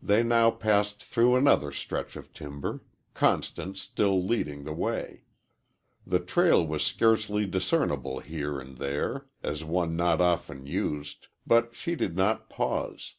[0.00, 5.24] They now passed through another stretch of timber, Constance still leading the way.
[6.06, 11.96] The trail was scarcely discernible here and there, as one not often used, but she
[11.96, 13.16] did not pause.